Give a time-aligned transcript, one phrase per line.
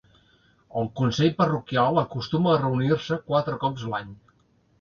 [0.79, 4.19] El consell parroquial acostuma a reunir-se quatre cops l'any.